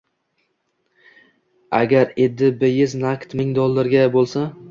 Agar 1.79 2.09
Eddi 2.25 2.51
Beylz 2.63 2.97
nakd 3.05 3.39
ming 3.43 3.55
dollarga 3.61 4.01
ega 4.07 4.11
bo`lsa 4.19 4.49